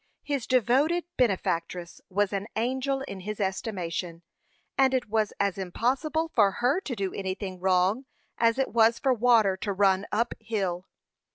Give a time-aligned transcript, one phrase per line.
[0.23, 4.23] His devoted benefactress was an angel in his estimation,
[4.75, 8.05] and it was as impossible for her to do anything wrong
[8.39, 10.87] as it was for water to run up hill.